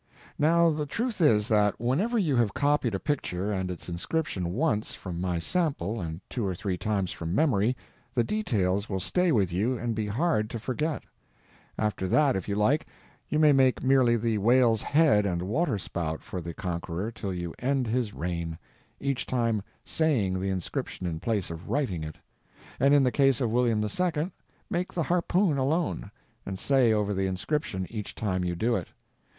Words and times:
Now 0.39 0.71
the 0.71 0.87
truth 0.87 1.21
is 1.21 1.47
that 1.49 1.79
whenever 1.79 2.17
you 2.17 2.35
have 2.37 2.55
copied 2.55 2.95
a 2.95 2.99
picture 2.99 3.51
and 3.51 3.69
its 3.69 3.87
inscription 3.87 4.51
once 4.51 4.95
from 4.95 5.21
my 5.21 5.37
sample 5.37 6.01
and 6.01 6.21
two 6.27 6.43
or 6.43 6.55
three 6.55 6.75
times 6.75 7.11
from 7.11 7.35
memory 7.35 7.77
the 8.15 8.23
details 8.23 8.89
will 8.89 8.99
stay 8.99 9.31
with 9.31 9.53
you 9.53 9.77
and 9.77 9.93
be 9.93 10.07
hard 10.07 10.49
to 10.49 10.59
forget. 10.59 11.03
After 11.77 12.07
that, 12.07 12.35
if 12.35 12.49
you 12.49 12.55
like, 12.55 12.87
you 13.29 13.37
may 13.37 13.51
make 13.51 13.83
merely 13.83 14.17
the 14.17 14.39
whale's 14.39 14.81
head 14.81 15.27
and 15.27 15.43
water 15.43 15.77
spout 15.77 16.23
for 16.23 16.41
the 16.41 16.55
Conqueror 16.55 17.11
till 17.11 17.31
you 17.31 17.53
end 17.59 17.85
his 17.85 18.11
reign, 18.11 18.57
each 18.99 19.27
time 19.27 19.61
_saying 19.85 20.33
_the 20.33 20.49
inscription 20.49 21.05
in 21.05 21.19
place 21.19 21.51
of 21.51 21.69
writing 21.69 22.03
it; 22.03 22.15
and 22.79 22.95
in 22.95 23.03
the 23.03 23.11
case 23.11 23.39
of 23.39 23.51
William 23.51 23.83
II. 23.83 24.31
make 24.67 24.93
the 24.95 25.03
_harpoon 25.03 25.57
_alone, 25.57 26.09
and 26.43 26.57
say 26.57 26.91
over 26.91 27.13
the 27.13 27.27
inscription 27.27 27.85
each 27.91 28.15
time 28.15 28.43
you 28.43 28.55
do 28.55 28.75
it. 28.75 28.87